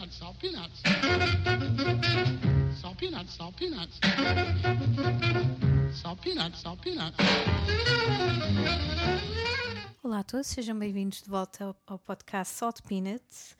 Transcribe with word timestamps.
peanuts, 0.00 0.16
salt 0.18 0.38
peanuts. 0.40 0.82
Salt 2.80 2.96
peanuts, 2.98 3.34
salt 3.34 3.56
peanuts. 3.56 4.00
Salt 5.92 6.20
peanuts, 6.22 6.60
salt 6.60 6.80
peanuts. 6.82 7.16
Olá 10.02 10.20
a 10.20 10.24
todos, 10.24 10.46
sejam 10.46 10.78
bem-vindos 10.78 11.22
de 11.22 11.28
volta 11.28 11.76
ao, 11.86 11.98
podcast 11.98 12.54
Salt 12.54 12.80
Peanuts. 12.88 13.54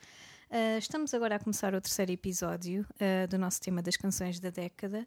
Uh, 0.51 0.79
estamos 0.79 1.13
agora 1.13 1.37
a 1.37 1.39
começar 1.39 1.75
o 1.75 1.81
terceiro 1.81 2.11
episódio 2.11 2.87
uh, 2.95 3.29
do 3.29 3.39
nosso 3.39 3.61
tema 3.61 3.83
das 3.83 3.97
canções 3.99 4.41
da 4.41 4.49
década. 4.49 5.07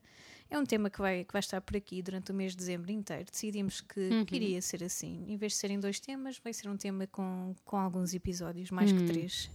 É 0.51 0.59
um 0.59 0.65
tema 0.65 0.89
que 0.89 0.99
vai, 0.99 1.23
que 1.23 1.33
vai 1.33 1.39
estar 1.39 1.59
por 1.61 1.75
aqui 1.75 2.03
durante 2.03 2.31
o 2.31 2.35
mês 2.35 2.51
de 2.51 2.59
dezembro 2.59 2.91
inteiro. 2.91 3.25
Decidimos 3.31 3.81
que, 3.81 3.99
Uhum. 3.99 4.25
que 4.25 4.35
iria 4.35 4.61
ser 4.61 4.83
assim. 4.83 5.25
Em 5.27 5.35
vez 5.35 5.53
de 5.53 5.57
serem 5.57 5.79
dois 5.79 5.99
temas, 5.99 6.37
vai 6.37 6.53
ser 6.53 6.69
um 6.69 6.77
tema 6.77 7.07
com, 7.07 7.55
com 7.65 7.77
alguns 7.77 8.13
episódios, 8.13 8.69
mais 8.69 8.91
Hum. 8.91 8.99
que 8.99 9.05
três. 9.05 9.49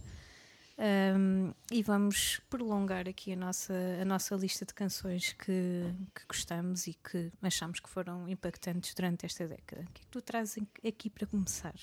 Um, 0.81 1.53
e 1.69 1.83
vamos 1.83 2.39
prolongar 2.49 3.05
aqui 3.09 3.33
a 3.33 3.35
nossa, 3.35 3.73
a 4.01 4.05
nossa 4.05 4.33
lista 4.35 4.65
de 4.65 4.73
canções 4.73 5.33
que, 5.33 5.83
que 6.15 6.25
gostamos 6.25 6.87
e 6.87 6.93
que 6.93 7.33
achamos 7.41 7.81
que 7.81 7.89
foram 7.89 8.29
impactantes 8.29 8.93
durante 8.93 9.25
esta 9.25 9.45
década. 9.45 9.81
O 9.81 9.91
que 9.91 10.01
é 10.01 10.05
que 10.05 10.07
tu 10.07 10.21
trazes 10.21 10.63
aqui 10.87 11.09
para 11.09 11.27
começar? 11.27 11.75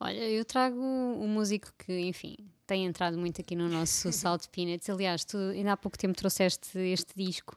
Olha, 0.00 0.28
eu 0.28 0.44
trago 0.44 0.76
um 0.76 1.28
músico 1.28 1.72
que, 1.78 2.00
enfim, 2.00 2.36
tem 2.66 2.84
entrado 2.84 3.16
muito 3.16 3.40
aqui 3.40 3.54
no 3.54 3.68
nosso 3.68 4.10
Salt 4.12 4.48
Peanuts. 4.48 4.90
Aliás, 4.90 5.24
tu 5.24 5.38
ainda 5.38 5.72
há 5.72 5.76
pouco 5.76 5.96
tempo 5.96 6.16
trouxeste 6.16 6.76
este 6.76 7.14
disco. 7.16 7.56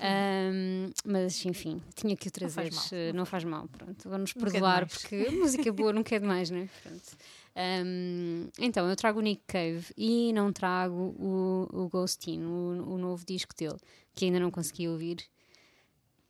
Ahm, 0.00 0.90
mas 1.04 1.44
enfim, 1.46 1.80
tinha 1.94 2.16
que 2.16 2.28
o 2.28 2.30
Não 2.30 2.32
trazer. 2.32 2.54
faz 2.72 2.74
mal, 2.74 2.84
não 3.08 3.12
não 3.14 3.26
faz 3.26 3.44
mal, 3.44 3.68
pronto. 3.68 4.08
Vamos 4.08 4.32
é 4.36 4.40
perdoar 4.40 4.86
porque 4.86 5.30
música 5.30 5.72
boa 5.72 5.92
nunca 5.92 6.14
é 6.14 6.18
demais, 6.18 6.50
não 6.50 6.58
é? 6.58 6.68
Pronto. 6.82 7.16
Ahm, 7.56 8.48
então, 8.58 8.88
eu 8.88 8.94
trago 8.96 9.18
o 9.18 9.22
Nick 9.22 9.42
Cave 9.46 9.86
e 9.96 10.32
não 10.34 10.52
trago 10.52 11.14
o, 11.18 11.68
o 11.72 11.88
Ghostin, 11.88 12.42
o, 12.42 12.94
o 12.94 12.98
novo 12.98 13.24
disco 13.24 13.54
dele, 13.56 13.76
que 14.14 14.26
ainda 14.26 14.38
não 14.38 14.50
consegui 14.50 14.88
ouvir. 14.88 15.18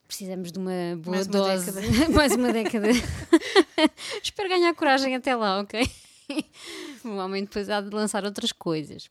Precisamos 0.06 0.52
de 0.52 0.58
uma 0.58 0.96
boa 0.96 1.16
Mais 1.16 1.26
dose, 1.26 1.72
década. 1.72 2.10
mais 2.14 2.32
uma 2.36 2.52
década. 2.52 2.86
Espero 4.22 4.48
ganhar 4.48 4.72
coragem 4.74 5.16
até 5.16 5.34
lá, 5.34 5.60
ok? 5.60 5.90
o 7.04 7.16
homem 7.16 7.42
depois 7.42 7.68
há 7.68 7.80
de 7.80 7.90
lançar 7.90 8.24
outras 8.24 8.52
coisas. 8.52 9.08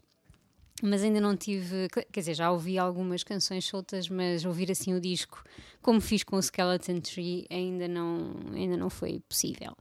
Mas 0.83 1.03
ainda 1.03 1.21
não 1.21 1.37
tive. 1.37 1.87
Quer 2.11 2.19
dizer, 2.19 2.33
já 2.33 2.51
ouvi 2.51 2.77
algumas 2.77 3.23
canções 3.23 3.65
soltas, 3.65 4.09
mas 4.09 4.43
ouvir 4.43 4.69
assim 4.69 4.93
o 4.93 4.99
disco, 4.99 5.43
como 5.81 6.01
fiz 6.01 6.23
com 6.23 6.35
o 6.35 6.39
Skeleton 6.39 6.99
Tree, 6.99 7.45
ainda 7.49 7.87
não, 7.87 8.35
ainda 8.53 8.75
não 8.75 8.89
foi 8.89 9.21
possível. 9.27 9.73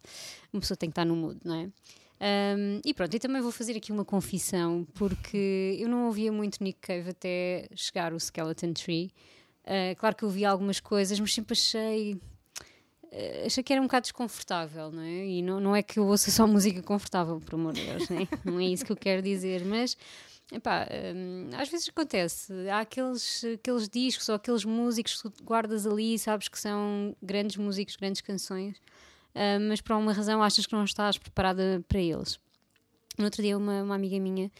Uma 0.52 0.60
pessoa 0.60 0.76
tem 0.76 0.88
que 0.88 0.92
estar 0.92 1.04
no 1.04 1.16
mood, 1.16 1.40
não 1.44 1.54
é? 1.54 1.68
Um, 2.56 2.80
e 2.84 2.94
pronto, 2.94 3.14
e 3.14 3.18
também 3.18 3.42
vou 3.42 3.50
fazer 3.50 3.76
aqui 3.76 3.90
uma 3.90 4.04
confissão, 4.04 4.86
porque 4.94 5.76
eu 5.80 5.88
não 5.88 6.06
ouvia 6.06 6.30
muito 6.30 6.62
Nick 6.62 6.78
Cave 6.80 7.10
até 7.10 7.68
chegar 7.74 8.12
o 8.12 8.16
Skeleton 8.16 8.72
Tree. 8.72 9.10
Uh, 9.64 9.96
claro 9.98 10.14
que 10.14 10.22
eu 10.22 10.28
ouvi 10.28 10.44
algumas 10.44 10.78
coisas, 10.78 11.18
mas 11.18 11.34
sempre 11.34 11.54
achei 11.54 12.20
eh, 13.14 13.44
achei 13.46 13.62
que 13.62 13.72
era 13.72 13.80
um 13.80 13.84
bocado 13.84 14.02
desconfortável, 14.02 14.90
não 14.90 15.02
é? 15.02 15.26
E 15.26 15.40
não, 15.40 15.60
não 15.60 15.76
é 15.76 15.82
que 15.82 15.98
eu 16.00 16.06
ouça 16.06 16.30
só 16.32 16.46
música 16.46 16.82
confortável, 16.82 17.40
por 17.40 17.54
amor 17.54 17.72
de 17.72 17.84
Deus, 17.84 18.08
não 18.08 18.18
é? 18.18 18.28
não 18.44 18.60
é 18.60 18.64
isso 18.64 18.84
que 18.84 18.90
eu 18.90 18.96
quero 18.96 19.22
dizer, 19.22 19.64
mas 19.64 19.96
epá, 20.52 20.86
hum, 21.14 21.50
às 21.58 21.68
vezes 21.68 21.88
acontece, 21.88 22.52
há 22.68 22.80
aqueles, 22.80 23.44
aqueles 23.44 23.88
discos 23.88 24.28
ou 24.28 24.34
aqueles 24.34 24.64
músicos 24.64 25.22
que 25.22 25.42
guardas 25.42 25.86
ali, 25.86 26.18
sabes 26.18 26.48
que 26.48 26.58
são 26.58 27.16
grandes 27.22 27.56
músicos, 27.56 27.96
grandes 27.96 28.20
canções, 28.20 28.76
ah, 29.34 29.58
mas 29.60 29.80
por 29.80 29.92
alguma 29.92 30.12
razão 30.12 30.42
achas 30.42 30.66
que 30.66 30.74
não 30.74 30.84
estás 30.84 31.18
preparada 31.18 31.84
para 31.88 32.00
eles. 32.00 32.38
No 33.16 33.26
outro 33.26 33.42
dia, 33.42 33.56
uma, 33.56 33.82
uma 33.84 33.94
amiga 33.94 34.18
minha, 34.18 34.50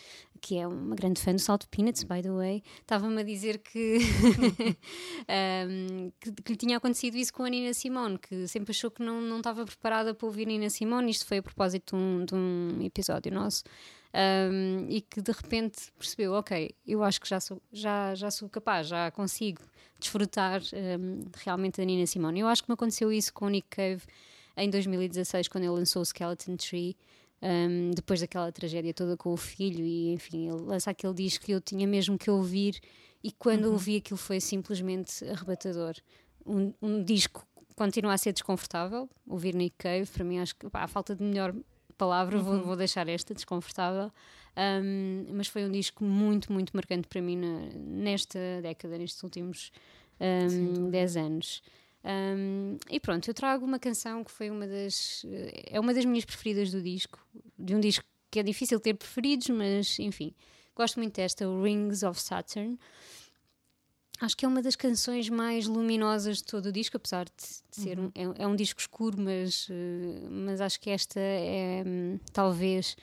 que 0.40 0.56
é 0.56 0.66
uma 0.66 0.94
grande 0.94 1.20
fã 1.20 1.34
do 1.34 1.40
Salto 1.40 1.68
Peanuts, 1.68 2.05
by 2.05 2.22
the 2.22 2.30
way, 2.30 2.62
estava-me 2.80 3.20
a 3.20 3.24
dizer 3.24 3.58
que, 3.58 3.98
um, 5.68 6.12
que, 6.20 6.30
que 6.30 6.52
lhe 6.52 6.56
tinha 6.56 6.77
acontecido 6.77 7.16
isso 7.16 7.33
com 7.33 7.42
a 7.42 7.48
Nina 7.48 7.74
Simone, 7.74 8.16
que 8.16 8.46
sempre 8.46 8.70
achou 8.70 8.92
que 8.92 9.02
não, 9.02 9.20
não 9.20 9.39
estava 9.39 9.64
preparada 9.64 10.14
para 10.14 10.27
ouvir 10.27 10.46
Nina 10.46 10.70
Simone. 10.70 11.11
Isto 11.11 11.27
foi 11.27 11.39
a 11.39 11.42
propósito 11.42 11.96
de 11.96 12.02
um, 12.02 12.24
de 12.24 12.34
um 12.34 12.83
episódio 12.83 13.33
nosso. 13.33 13.64
Um, 14.14 14.86
e 14.89 15.01
que 15.01 15.20
de 15.20 15.33
repente 15.33 15.91
percebeu, 15.98 16.35
ok, 16.35 16.73
eu 16.86 17.02
acho 17.02 17.20
que 17.20 17.29
já 17.29 17.41
sou, 17.41 17.61
já, 17.73 18.14
já 18.14 18.30
sou 18.30 18.48
capaz, 18.48 18.86
já 18.86 19.11
consigo 19.11 19.61
desfrutar 19.98 20.63
um, 21.01 21.25
realmente 21.42 21.79
da 21.79 21.85
Nina 21.85 22.07
Simone. 22.07 22.39
Eu 22.39 22.47
acho 22.47 22.63
que 22.63 22.70
me 22.70 22.75
aconteceu 22.75 23.11
isso 23.11 23.35
com 23.35 23.47
o 23.47 23.48
Nick 23.48 23.67
Cave 23.69 24.02
em 24.57 24.70
2016, 24.70 25.48
quando 25.48 25.64
ele 25.64 25.73
lançou 25.73 26.01
o 26.01 26.05
Skeleton 26.05 26.57
Tree. 26.57 26.97
Um, 27.42 27.91
depois 27.91 28.20
daquela 28.20 28.52
tragédia 28.52 28.95
toda 28.95 29.17
com 29.17 29.33
o 29.33 29.36
filho, 29.36 29.85
e 29.85 30.13
enfim, 30.13 30.48
ele 30.48 30.61
lança 30.61 30.92
aquele 30.92 31.13
disco 31.13 31.45
que 31.45 31.52
eu 31.52 31.61
tinha 31.61 31.86
mesmo 31.86 32.17
que 32.17 32.31
ouvir, 32.31 32.79
e 33.23 33.33
quando 33.33 33.64
ouvi 33.67 33.96
aquilo 33.96 34.17
foi 34.17 34.41
simplesmente 34.41 35.25
arrebatador. 35.29 35.95
Um, 36.46 36.73
um 36.81 37.02
disco 37.02 37.45
continua 37.75 38.14
a 38.14 38.19
ser 38.19 38.33
desconfortável, 38.33 39.11
ouvir 39.27 39.55
Nick 39.55 39.77
Cave, 39.77 40.07
para 40.07 40.25
mim, 40.25 40.39
acho 40.39 40.55
que 40.55 40.70
pá, 40.70 40.85
a 40.85 40.89
falta 40.89 41.17
de 41.17 41.23
melhor 41.23 41.52
palavra, 41.94 42.38
vou, 42.38 42.60
vou 42.62 42.77
deixar 42.77 43.08
esta, 43.08 43.34
desconfortável. 43.34 44.10
Um, 44.56 45.27
mas 45.32 45.48
foi 45.48 45.64
um 45.64 45.70
disco 45.70 46.05
muito, 46.05 46.52
muito 46.52 46.70
marcante 46.74 47.08
para 47.08 47.20
mim 47.20 47.36
na- 47.36 47.70
nesta 47.77 48.38
década, 48.62 48.96
nestes 48.96 49.22
últimos 49.22 49.72
um, 50.20 50.90
10 50.90 51.16
anos. 51.16 51.62
Um, 52.04 52.77
e 52.90 53.00
pronto, 53.00 53.28
eu 53.28 53.34
trago 53.34 53.64
uma 53.64 53.78
canção 53.78 54.22
que 54.22 54.30
foi 54.30 54.50
uma 54.50 54.66
das. 54.66 55.24
É 55.70 55.80
uma 55.80 55.92
das 55.94 56.04
minhas 56.04 56.24
preferidas 56.24 56.70
do 56.70 56.80
disco. 56.83 57.18
De 57.58 57.74
um 57.74 57.80
disco 57.80 58.04
que 58.30 58.38
é 58.38 58.42
difícil 58.42 58.78
ter 58.78 58.94
preferidos, 58.94 59.48
mas 59.48 59.98
enfim. 59.98 60.33
Gosto 60.77 60.98
muito 60.98 61.14
desta, 61.16 61.48
o 61.48 61.62
Rings 61.62 62.02
of 62.02 62.20
Saturn. 62.20 62.78
Acho 64.20 64.36
que 64.36 64.45
é 64.45 64.48
uma 64.48 64.63
das 64.63 64.77
canções 64.77 65.29
mais 65.29 65.67
luminosas 65.67 66.39
de 66.39 66.45
todo 66.45 66.67
o 66.67 66.73
disco, 66.73 66.97
apesar 66.97 67.25
de, 67.27 67.33
de 67.70 67.77
ser 67.83 67.98
um, 67.98 68.11
é, 68.14 68.45
é 68.45 68.47
um 68.47 68.55
disco 68.55 68.80
escuro, 68.80 69.20
mas, 69.20 69.67
eh, 69.70 70.29
mas 70.30 70.61
acho 70.61 70.80
que 70.80 70.89
esta 70.89 71.19
é 71.19 71.83
hum, 71.85 72.19
talvez 72.33 72.97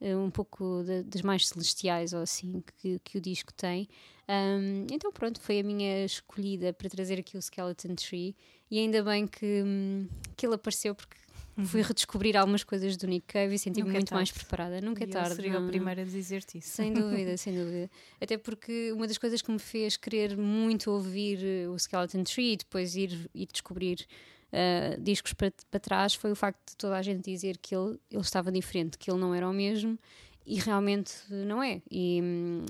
eh, 0.00 0.16
um 0.16 0.28
pouco 0.30 0.82
da- 0.84 1.02
das 1.02 1.22
mais 1.22 1.46
celestiais 1.48 2.12
ou 2.12 2.20
assim 2.20 2.62
que, 2.78 2.98
que 3.04 3.16
o 3.16 3.20
disco 3.20 3.52
tem. 3.54 3.88
Um, 4.28 4.86
então 4.92 5.12
pronto, 5.12 5.40
foi 5.40 5.60
a 5.60 5.62
minha 5.62 6.04
escolhida 6.04 6.72
para 6.72 6.90
trazer 6.90 7.18
aqui 7.20 7.36
o 7.36 7.40
Skeleton 7.40 7.94
Tree 7.94 8.34
e 8.68 8.80
ainda 8.80 9.02
bem 9.04 9.24
que, 9.26 9.62
hum, 9.64 10.08
que 10.36 10.44
ele 10.44 10.56
apareceu 10.56 10.96
porque 10.96 11.16
fui 11.64 11.80
redescobrir 11.82 12.36
algumas 12.36 12.62
coisas 12.62 12.96
do 12.96 13.06
Nick 13.06 13.26
Cave 13.28 13.54
e 13.54 13.58
senti-me 13.58 13.88
Uhum. 13.88 13.94
É 13.94 13.98
muito 13.98 14.12
mais 14.14 14.30
preparada. 14.30 14.80
Nunca 14.80 15.04
é 15.04 15.06
E 15.06 15.08
eu 15.08 15.12
tarde. 15.12 15.34
seria 15.36 15.52
não, 15.52 15.60
o 15.60 15.62
não. 15.62 15.68
primeiro 15.68 16.00
a 16.00 16.04
dizer-te 16.04 16.58
isso. 16.58 16.68
Sem 16.68 16.92
dúvida, 16.94 17.36
sem 17.36 17.54
dúvida. 17.54 17.90
Até 18.20 18.36
porque 18.36 18.92
uma 18.92 19.06
das 19.06 19.16
coisas 19.16 19.40
que 19.40 19.50
me 19.50 19.58
fez 19.58 19.96
querer 19.96 20.36
muito 20.36 20.90
ouvir 20.90 21.38
eh, 21.42 21.68
o 21.68 21.78
Skeleton 21.78 22.24
Tree 22.24 22.52
e 22.52 22.56
depois 22.58 22.94
ir, 22.96 23.30
ir 23.34 23.46
descobrir 23.50 24.06
eh, 24.52 24.96
discos 25.00 25.32
para, 25.32 25.52
para 25.70 25.80
trás 25.80 26.14
foi 26.14 26.30
o 26.32 26.36
facto 26.36 26.70
de 26.70 26.76
toda 26.76 26.96
a 26.96 27.02
gente 27.02 27.22
dizer 27.30 27.56
que 27.58 27.74
ele, 27.74 27.98
ele 28.10 28.20
estava 28.22 28.52
diferente, 28.52 28.98
que 28.98 29.10
ele 29.10 29.18
não 29.20 29.34
era 29.34 29.48
o 29.48 29.52
mesmo 29.52 29.98
e 30.44 30.60
realmente 30.60 31.12
não 31.30 31.62
é. 31.62 31.82
E, 31.90 32.20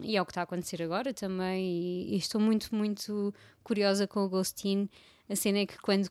e 0.02 0.16
é 0.16 0.22
o 0.22 0.24
que 0.24 0.30
está 0.30 0.40
a 0.40 0.44
acontecer 0.44 0.82
agora 0.82 1.12
também. 1.12 1.62
E, 1.66 2.14
e 2.14 2.16
estou 2.16 2.40
muito, 2.40 2.74
muito 2.74 3.34
curiosa 3.62 4.06
com 4.06 4.24
o 4.24 4.28
Ghostin. 4.28 4.88
A 5.28 5.36
cena 5.36 5.58
é 5.58 5.66
que 5.66 5.78
quando 5.80 6.08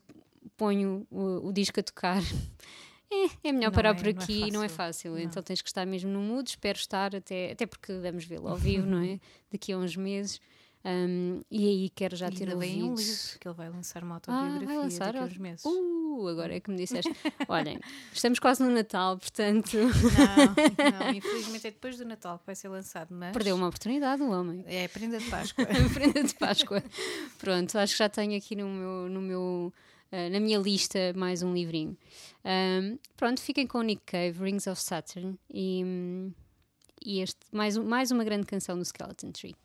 ponho 0.58 1.06
o, 1.12 1.48
o 1.48 1.54
disco 1.54 1.80
a 1.80 1.84
tocar. 1.84 2.22
É, 3.08 3.50
é 3.50 3.52
melhor 3.52 3.68
Não 3.70 3.72
parar 3.76 3.90
é- 3.92 3.94
por 3.94 4.04
não 4.04 4.10
é 4.10 4.24
aqui, 4.24 4.52
não 4.52 4.64
é 4.64 4.68
fácil. 4.68 5.12
fácil. 5.12 5.12
Não. 5.12 5.20
Então 5.20 5.44
tens 5.44 5.62
que 5.62 5.70
estar 5.70 5.86
mesmo 5.86 6.10
no 6.12 6.20
mood. 6.20 6.50
Espero 6.50 6.78
estar 6.78 7.16
até, 7.16 7.52
até 7.52 7.68
porque 7.68 7.94
vamos 8.00 8.26
vê-lo 8.26 8.48
ao 8.48 8.56
vivo, 8.58 8.88
não 8.88 8.98
é? 8.98 9.20
Daqui 9.52 9.72
a 9.74 9.78
uns 9.78 9.96
meses. 9.96 10.42
Um, 10.84 11.40
e 11.50 11.68
aí 11.68 11.90
quero 11.90 12.16
já 12.16 12.28
E 12.30 12.32
ter 12.32 12.46
vem 12.58 12.82
um 12.84 12.90
ouvido. 12.90 13.00
livro, 13.08 13.40
que 13.40 13.48
ele 13.48 13.56
vai 13.56 13.70
lançar 13.70 14.04
uma 14.04 14.16
Ah, 14.16 14.18
autobiografia 14.18 14.66
vai 14.68 14.78
lançar? 14.78 15.06
daqui 15.14 15.18
a 15.20 15.24
uns 15.28 15.38
meses. 15.38 15.66
Uh, 15.66 16.28
agora 16.30 16.56
é 16.56 16.60
que 16.60 16.70
me 16.72 16.78
disseste. 16.78 17.14
Olhem, 17.48 17.80
estamos 18.12 18.40
quase 18.40 18.64
no 18.64 18.72
Natal, 18.72 19.18
portanto, 19.20 19.78
Não, 19.78 21.00
não, 21.00 21.14
infelizmente 21.14 21.68
é 21.68 21.72
depois 21.72 21.98
do 21.98 22.06
Natal 22.06 22.40
que 22.40 22.46
vai 22.48 22.56
ser 22.56 22.70
lançado, 22.70 23.10
mas 23.14 23.32
perdeu 23.34 23.56
uma 23.56 23.68
oportunidade 23.68 24.22
o 24.24 24.32
homem. 24.32 24.64
é 24.66 24.88
prenda 24.88 25.20
de 25.20 25.30
Páscoa. 25.30 25.64
Prenda 25.94 26.24
de 26.24 26.34
Páscoa. 26.34 26.84
Pronto, 27.38 27.78
acho 27.78 27.94
que 27.94 28.00
já 28.00 28.10
tenho 28.10 28.36
aqui 28.36 28.56
no 28.56 28.68
meu, 28.68 29.10
no 29.10 29.22
meu, 29.22 29.74
eh, 30.16 30.30
na 30.30 30.40
minha 30.40 30.58
lista 30.60 31.12
mais 31.16 31.42
um 31.44 31.54
livrinho. 31.54 31.98
Ahm, 32.44 32.98
pronto, 33.18 33.42
fiquem 33.42 33.68
com 33.68 33.80
o 33.80 33.82
Nick 33.84 34.04
Cave, 34.06 34.40
Rings 34.42 34.66
of 34.68 34.82
Saturn 34.82 35.38
e, 35.54 35.84
e 37.06 37.20
este, 37.22 37.40
mais, 37.52 37.76
um- 37.76 37.84
mais 37.84 38.12
uma 38.12 38.24
grande 38.24 38.46
canção 38.46 38.78
do 38.78 38.86
Skeleton 38.86 39.32
Tree. 39.32 39.56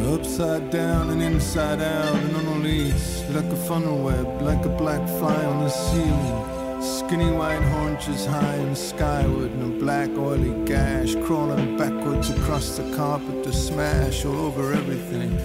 Upside 0.00 0.70
down 0.70 1.10
and 1.10 1.22
inside 1.22 1.80
out 1.80 2.14
and 2.14 2.36
on 2.36 2.46
a 2.46 2.58
leash 2.64 3.22
Like 3.30 3.44
a 3.52 3.56
funnel 3.66 3.98
web, 4.02 4.40
like 4.42 4.64
a 4.64 4.68
black 4.68 5.06
fly 5.18 5.44
on 5.44 5.64
the 5.64 5.68
ceiling 5.68 6.57
Skinny 6.80 7.30
white 7.32 7.62
haunches 7.62 8.24
high 8.26 8.54
and 8.54 8.76
skyward, 8.76 9.50
and 9.50 9.62
a 9.62 9.78
black 9.80 10.10
oily 10.16 10.52
gash 10.64 11.16
crawling 11.24 11.76
backwards 11.76 12.30
across 12.30 12.76
the 12.76 12.94
carpet 12.94 13.42
to 13.42 13.52
smash 13.52 14.24
all 14.24 14.36
over 14.36 14.72
everything. 14.72 15.36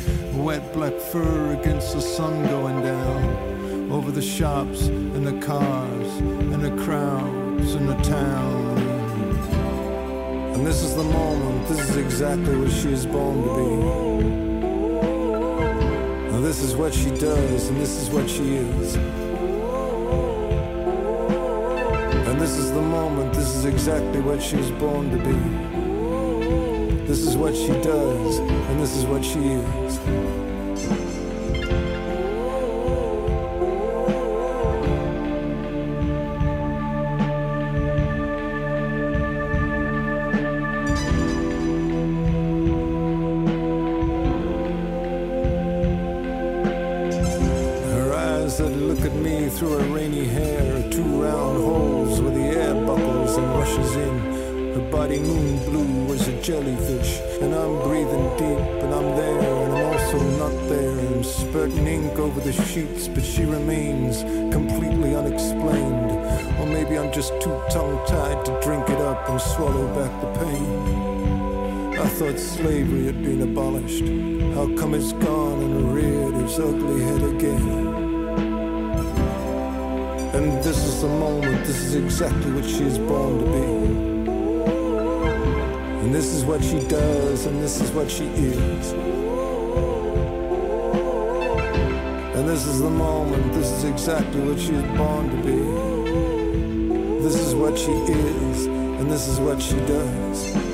Wet 0.44 0.74
black 0.74 0.94
fur 0.94 1.54
against 1.54 1.94
the 1.94 2.02
sun 2.02 2.44
going 2.48 2.84
down, 2.84 3.92
over 3.92 4.12
the 4.12 4.22
shops 4.22 4.88
and 4.88 5.26
the 5.26 5.40
cars 5.46 6.18
and 6.20 6.64
the 6.64 6.84
crowds 6.84 7.74
and 7.74 7.90
the 7.90 7.96
town. 8.04 8.78
And 10.54 10.68
this 10.68 10.84
is 10.84 10.96
the 10.96 11.04
moment, 11.04 11.68
this 11.68 11.80
is 11.90 11.96
exactly 11.98 12.56
what 12.56 12.72
she 12.72 12.92
is 12.92 13.08
born 13.08 13.42
to 13.42 13.56
be. 13.56 13.76
Now 16.32 16.42
this 16.42 16.62
is 16.62 16.76
what 16.76 16.94
she 16.94 17.10
does, 17.10 17.70
and 17.70 17.82
this 17.82 17.96
is 18.00 18.10
what 18.12 18.30
she 18.30 18.58
is. 18.58 19.23
This 22.44 22.58
is 22.58 22.74
the 22.74 22.82
moment, 22.82 23.34
this 23.34 23.56
is 23.56 23.64
exactly 23.64 24.20
what 24.20 24.44
she 24.44 24.58
was 24.58 24.70
born 24.72 25.10
to 25.10 25.16
be. 25.16 25.32
This 27.08 27.20
is 27.20 27.38
what 27.38 27.56
she 27.56 27.70
does, 27.82 28.40
and 28.40 28.82
this 28.82 28.98
is 28.98 29.06
what 29.06 29.24
she 29.24 29.40
is. 29.40 31.13
Just 67.14 67.40
too 67.40 67.62
tongue 67.70 68.04
tied 68.08 68.44
to 68.44 68.60
drink 68.64 68.90
it 68.90 69.00
up 69.00 69.30
and 69.30 69.40
swallow 69.40 69.86
back 69.94 70.12
the 70.20 70.28
pain. 70.40 71.94
I 72.00 72.08
thought 72.08 72.40
slavery 72.40 73.06
had 73.06 73.22
been 73.22 73.44
abolished. 73.44 74.04
How 74.56 74.66
come 74.76 74.96
it's 74.96 75.14
gone 75.14 75.62
and 75.62 75.94
reared 75.94 76.34
its 76.44 76.58
ugly 76.58 77.04
head 77.04 77.22
again? 77.22 77.94
And 80.34 80.64
this 80.64 80.78
is 80.84 81.02
the 81.04 81.08
moment, 81.08 81.64
this 81.68 81.82
is 81.84 81.94
exactly 81.94 82.52
what 82.52 82.66
she 82.66 82.84
is 82.84 82.98
born 82.98 83.38
to 83.38 83.46
be. 83.46 83.64
And 86.02 86.16
this 86.16 86.34
is 86.34 86.44
what 86.44 86.64
she 86.64 86.80
does, 86.88 87.46
and 87.46 87.62
this 87.62 87.80
is 87.80 87.92
what 87.92 88.10
she 88.10 88.26
is. 88.26 88.92
And 92.34 92.50
this 92.50 92.66
is 92.66 92.82
the 92.82 92.90
moment, 92.90 93.54
this 93.54 93.70
is 93.70 93.84
exactly 93.84 94.42
what 94.42 94.60
she 94.60 94.74
is 94.74 94.98
born 94.98 95.30
to 95.30 95.38
be. 95.44 95.93
This 97.24 97.36
is 97.36 97.56
what 97.56 97.80
she 97.80 97.94
is, 97.94 98.66
and 98.66 99.10
this 99.10 99.30
is 99.30 99.40
what 99.40 99.62
she 99.62 99.78
does. 99.86 100.73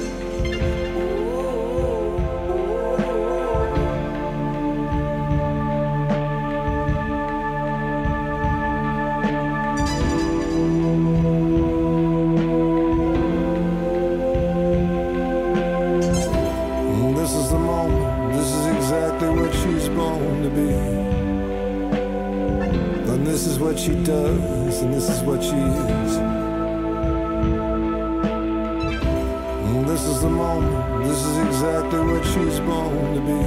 The 30.21 30.29
moment, 30.29 31.05
this 31.05 31.25
is 31.25 31.37
exactly 31.37 31.99
what 31.99 32.25
she's 32.25 32.59
born 32.59 33.15
to 33.15 33.21
be. 33.21 33.41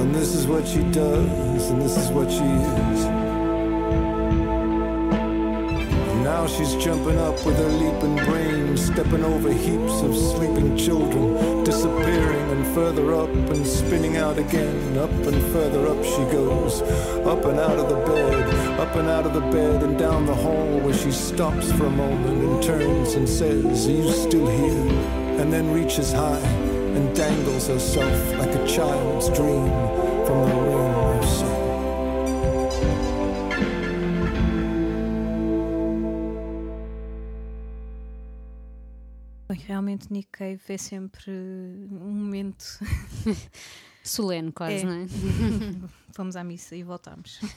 And 0.00 0.14
this 0.14 0.34
is 0.34 0.46
what 0.46 0.66
she 0.66 0.82
does, 0.82 1.70
and 1.70 1.80
this 1.80 1.96
is 1.96 2.10
what 2.10 2.30
she 2.30 2.44
is. 2.44 3.25
Now 6.26 6.44
she's 6.48 6.74
jumping 6.74 7.18
up 7.18 7.36
with 7.46 7.56
her 7.56 7.68
leaping 7.68 8.16
brain, 8.26 8.76
stepping 8.76 9.22
over 9.22 9.52
heaps 9.52 10.02
of 10.02 10.12
sleeping 10.12 10.76
children, 10.76 11.62
disappearing 11.62 12.50
and 12.50 12.66
further 12.74 13.14
up 13.14 13.28
and 13.28 13.64
spinning 13.64 14.16
out 14.16 14.36
again. 14.36 14.98
Up 14.98 15.12
and 15.12 15.40
further 15.52 15.86
up 15.86 16.02
she 16.02 16.24
goes, 16.34 16.82
up 17.32 17.44
and 17.44 17.60
out 17.60 17.78
of 17.78 17.88
the 17.88 18.12
bed, 18.12 18.80
up 18.80 18.96
and 18.96 19.08
out 19.08 19.24
of 19.24 19.34
the 19.34 19.40
bed 19.52 19.84
and 19.84 19.96
down 19.96 20.26
the 20.26 20.34
hall 20.34 20.80
where 20.80 20.94
she 20.94 21.12
stops 21.12 21.70
for 21.70 21.86
a 21.86 21.90
moment 21.90 22.42
and 22.42 22.60
turns 22.60 23.14
and 23.14 23.28
says, 23.28 23.86
Are 23.86 23.92
you 23.92 24.10
still 24.10 24.48
here? 24.48 24.92
And 25.40 25.52
then 25.52 25.70
reaches 25.70 26.12
high 26.12 26.40
and 26.96 27.14
dangles 27.14 27.68
herself 27.68 28.32
like 28.36 28.52
a 28.52 28.66
child's 28.66 29.28
dream 29.28 29.70
from 30.26 30.48
the 30.48 30.76
ring 30.76 31.05
realmente 39.66 40.12
Nick 40.12 40.28
Cave 40.32 40.60
é 40.68 40.78
sempre 40.78 41.30
um 41.30 42.10
momento. 42.10 42.64
Solene, 44.02 44.52
quase, 44.52 44.74
É. 44.76 44.84
não 44.84 44.92
é? 44.92 45.06
Vamos 46.16 46.36
à 46.36 46.44
missa 46.44 46.76
e 46.76 46.82
voltamos. 46.82 47.40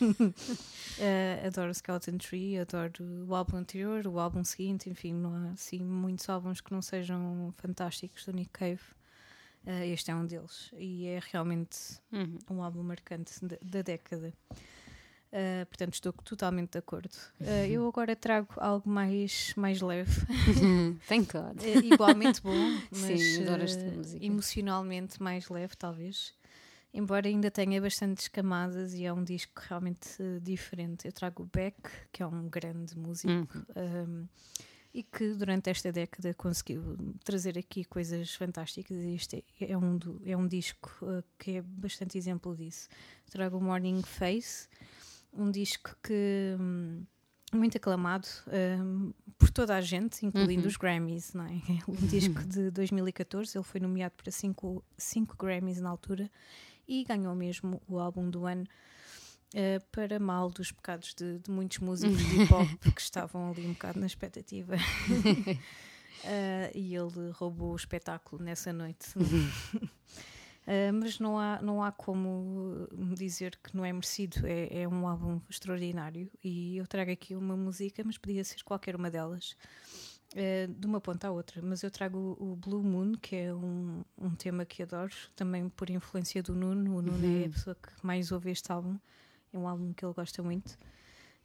Eh, 1.01 1.43
adoro 1.47 1.73
Skeleton 1.73 2.17
Tree, 2.17 2.59
adoro 2.59 2.91
o 3.25 3.33
álbum 3.33 3.55
anterior, 3.55 4.05
o 4.05 4.19
álbum 4.19 4.43
seguinte, 4.43 4.89
enfim, 4.89 5.13
não 5.13 5.33
há 5.33 5.51
assim 5.51 5.79
muitos 5.81 6.27
álbuns 6.27 6.59
que 6.59 6.73
não 6.73 6.81
sejam 6.81 7.53
fantásticos 7.55 8.25
do 8.25 8.33
Nick 8.33 8.49
Cave. 8.51 8.81
Eh, 9.65 9.87
este 9.87 10.11
é 10.11 10.15
um 10.15 10.25
deles 10.25 10.71
e 10.77 11.05
é 11.07 11.21
realmente 11.31 11.77
Uhum. 12.11 12.37
um 12.49 12.61
álbum 12.63 12.83
marcante 12.83 13.33
da, 13.45 13.57
da 13.61 13.81
década. 13.81 14.33
Uh, 15.31 15.63
portanto, 15.67 15.93
estou 15.93 16.11
totalmente 16.11 16.71
de 16.71 16.79
acordo. 16.79 17.13
Uh, 17.39 17.65
eu 17.69 17.87
agora 17.87 18.15
trago 18.15 18.47
algo 18.57 18.89
mais, 18.89 19.53
mais 19.55 19.79
leve, 19.79 20.11
Thank 21.07 21.31
God. 21.31 21.61
uh, 21.61 21.85
igualmente 21.85 22.41
bom, 22.41 22.71
mas 22.91 23.21
Sim, 23.21 23.43
emocionalmente 24.19 25.21
mais 25.21 25.47
leve, 25.49 25.75
talvez. 25.77 26.33
Embora 26.91 27.27
ainda 27.27 27.51
tenha 27.51 27.79
bastantes 27.79 28.27
camadas 28.27 28.95
e 28.95 29.05
é 29.05 29.13
um 29.13 29.23
disco 29.23 29.61
realmente 29.67 30.17
diferente. 30.41 31.05
Eu 31.05 31.11
trago 31.13 31.43
o 31.43 31.45
Beck, 31.45 31.77
que 32.11 32.23
é 32.23 32.25
um 32.25 32.49
grande 32.49 32.97
músico 32.97 33.31
Uhum. 33.31 33.65
um, 34.23 34.27
e 34.91 35.03
que 35.03 35.35
durante 35.35 35.69
esta 35.69 35.91
década 35.91 36.33
conseguiu 36.33 36.97
trazer 37.23 37.55
aqui 37.59 37.85
coisas 37.85 38.33
fantásticas 38.33 38.97
e 38.97 39.13
este 39.13 39.45
é, 39.61 39.77
um, 39.77 39.95
do- 39.95 40.19
é 40.25 40.35
um 40.35 40.47
disco 40.47 40.89
que 41.37 41.57
é 41.57 41.61
bastante 41.61 42.17
exemplo 42.17 42.55
disso. 42.55 42.89
Trago 43.29 43.57
o 43.59 43.61
Morning 43.61 44.01
Face, 44.01 44.67
um 45.33 45.49
disco 45.51 45.95
que 46.03 46.55
hum, 46.59 47.03
muito 47.53 47.77
aclamado 47.77 48.27
hum, 48.81 49.13
por 49.37 49.49
toda 49.49 49.75
a 49.75 49.81
gente, 49.81 50.25
incluindo 50.25 50.63
Uhum. 50.63 50.67
os 50.67 50.77
Grammys, 50.77 51.33
não 51.33 51.45
é? 51.45 51.61
Um 51.87 52.07
disco 52.07 52.43
de 52.43 52.69
2014, 52.71 53.57
ele 53.57 53.63
foi 53.63 53.79
nomeado 53.79 54.15
para 54.15 54.31
cinco, 54.31 54.83
cinco 54.97 55.35
Grammys 55.37 55.79
na 55.81 55.89
altura 55.89 56.29
e 56.87 57.03
ganhou 57.03 57.33
mesmo 57.35 57.81
o 57.87 57.99
álbum 57.99 58.29
do 58.29 58.45
ano 58.45 58.65
eh, 59.53 59.79
para 59.91 60.19
mal 60.19 60.49
dos 60.49 60.71
pecados 60.71 61.13
de, 61.15 61.39
de 61.39 61.49
muitos 61.51 61.79
músicos 61.79 62.17
de 62.17 62.35
hip 62.43 62.53
hop 62.53 62.67
que 62.93 63.01
estavam 63.01 63.49
ali 63.51 63.65
um 63.65 63.73
bocado 63.73 63.99
na 63.99 64.05
expectativa. 64.05 64.75
Eh, 66.21 66.71
e 66.75 66.93
ele 66.95 67.31
roubou 67.31 67.71
o 67.71 67.75
espetáculo 67.77 68.43
nessa 68.43 68.73
noite. 68.73 69.07
Eh, 70.71 70.91
mas 70.91 71.17
não 71.17 71.39
há, 71.39 71.59
não 71.63 71.83
há 71.83 71.91
como 71.91 72.87
dizer 73.15 73.57
que 73.63 73.75
não 73.75 73.83
é 73.83 73.91
merecido. 73.91 74.45
É, 74.45 74.83
é 74.83 74.87
um 74.87 75.07
álbum 75.07 75.41
extraordinário. 75.49 76.29
E 76.43 76.77
eu 76.77 76.85
trago 76.85 77.09
aqui 77.09 77.35
uma 77.35 77.57
música, 77.57 78.03
mas 78.05 78.19
podia 78.19 78.43
ser 78.43 78.63
qualquer 78.63 78.95
uma 78.95 79.09
delas, 79.09 79.57
eh, 80.35 80.67
de 80.67 80.85
uma 80.85 81.01
ponta 81.01 81.27
à 81.27 81.31
outra. 81.31 81.59
Mas 81.63 81.81
eu 81.81 81.89
trago 81.89 82.37
o, 82.39 82.55
Blue 82.55 82.83
Moon, 82.83 83.13
que 83.13 83.35
é 83.35 83.53
um, 83.53 84.03
um 84.15 84.29
tema 84.35 84.63
que 84.63 84.83
adoro, 84.83 85.15
também 85.35 85.69
por 85.69 85.89
influência 85.89 86.43
do 86.43 86.53
Nuno. 86.53 86.97
O 86.97 87.01
Nuno 87.01 87.41
é 87.43 87.47
a 87.47 87.49
pessoa 87.49 87.75
que 87.75 87.89
mais 88.05 88.31
ouve 88.31 88.51
este 88.51 88.71
álbum. 88.71 88.95
É 89.51 89.57
um 89.57 89.67
álbum 89.67 89.91
que 89.91 90.05
ele 90.05 90.13
gosta 90.13 90.43
muito. 90.43 90.77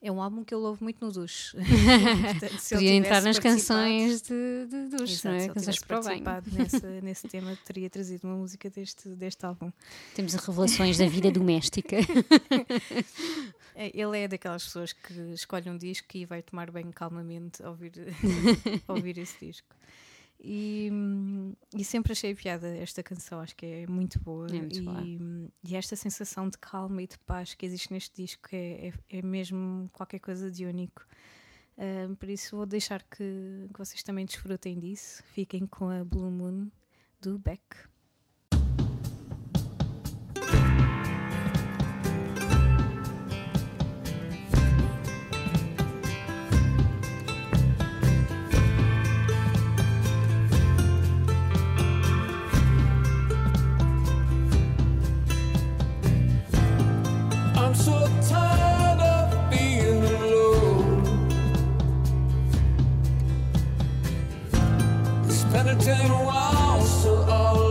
É 0.05 0.13
um 0.13 0.21
álbum 0.21 0.45
que 0.45 0.55
ele 0.55 0.65
ouve 0.65 0.83
muito 0.83 1.03
no 1.03 1.11
duche. 1.11 1.57
Portanto, 1.57 2.59
se 2.59 2.75
Podia 2.75 2.91
entrar 2.91 3.23
nas 3.23 3.39
canções 3.39 4.21
de, 4.21 4.67
de 4.69 4.89
duche, 4.95 5.15
Exato, 5.15 5.29
não 5.29 5.39
se 5.39 5.41
é? 5.41 5.45
ele 5.45 5.55
Canções 5.55 5.79
para 5.79 5.99
o 5.99 6.03
participado 6.03 6.51
nesse, 6.53 6.87
nesse 7.01 7.27
tema, 7.29 7.59
teria 7.65 7.89
trazido 7.89 8.29
uma 8.29 8.37
música 8.37 8.69
deste, 8.69 9.09
deste 9.09 9.47
álbum. 9.47 9.73
Temos 10.15 10.35
revelações 10.35 10.99
da 10.99 11.07
vida 11.07 11.31
doméstica. 11.33 11.97
É, 13.77 13.91
Ele 13.93 14.17
é 14.17 14.29
daquelas 14.29 14.63
pessoas 14.63 14.93
que 14.93 15.13
escolhe 15.33 15.69
um 15.69 15.77
disco 15.77 16.07
e 16.15 16.25
vai 16.25 16.41
tomar 16.43 16.71
bem 16.71 16.93
calmamente 16.93 17.61
ouvir, 17.65 17.91
a 18.87 18.93
ouvir 18.93 19.19
esse 19.19 19.45
disco. 19.45 19.67
E, 20.41 20.91
e 21.75 21.85
sempre 21.85 22.13
achei 22.13 22.35
piada 22.35 22.69
esta 22.77 23.03
canção, 23.03 23.41
acho 23.41 23.57
que 23.57 23.65
é 23.65 23.87
muito 23.87 24.21
boa. 24.21 24.47
É 24.49 24.59
muito 24.59 24.79
e, 24.79 24.83
boa. 24.83 25.03
e 25.63 25.77
esta 25.77 25.97
sensação 25.97 26.49
de 26.49 26.59
calma 26.59 27.03
e 27.03 27.07
de 27.07 27.19
paz 27.21 27.55
que 27.55 27.65
existe 27.65 27.93
neste 27.93 28.23
disco 28.23 28.49
é, 28.53 28.89
é, 28.89 28.93
é 29.19 29.23
mesmo 29.23 29.89
qualquer 29.93 30.19
coisa 30.19 30.51
de 30.51 30.67
único. 30.67 31.07
Hum, 31.77 32.15
por 32.15 32.29
isso 32.29 32.57
vou 32.57 32.67
deixar 32.67 33.03
que, 33.03 33.69
que 33.73 33.79
vocês 33.79 34.03
também 34.03 34.25
desfrutem 34.27 34.79
disso. 34.79 35.23
Fiquem 35.33 35.67
com 35.67 35.89
a 35.89 36.05
Blue 36.05 36.31
Moon 36.31 36.69
do 37.21 37.39
Beck. 37.39 37.63
walls 66.25 67.05
to 67.05 67.13
all 67.31 67.64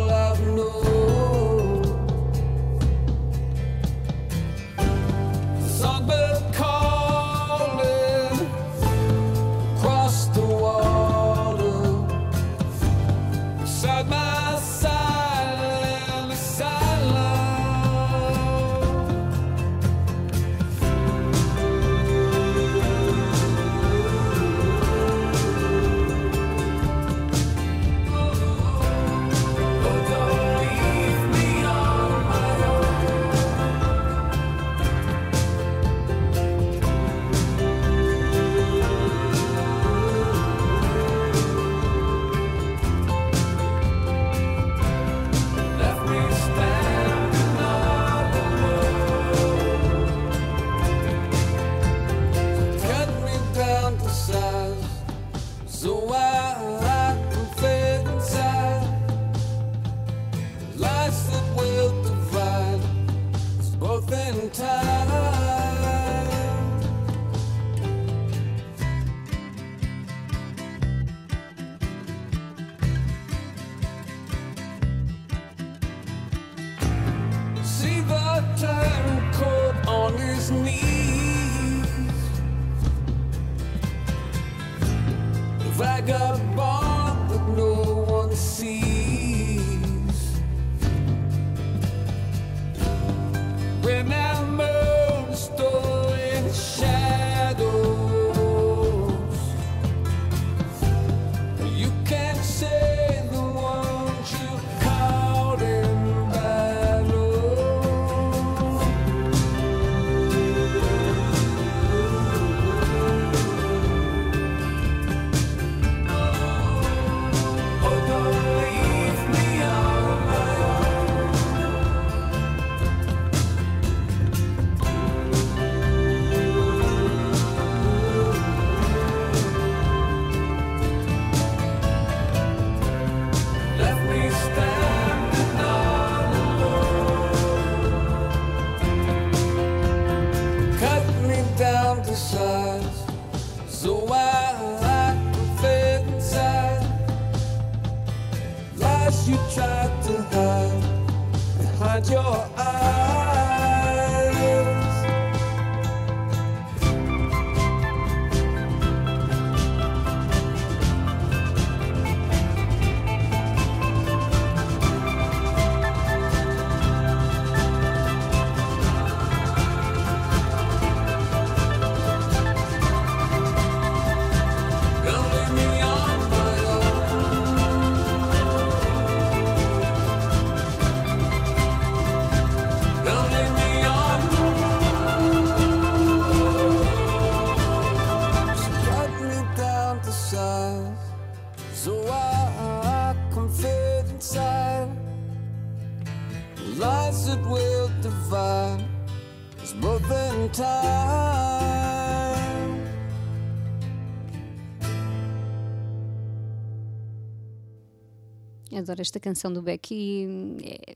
Adoro 208.84 209.02
esta 209.02 209.20
canção 209.20 209.52
do 209.52 209.62
Beck 209.62 209.92
e 209.92 210.28
hum, 210.28 210.58
é, 210.62 210.96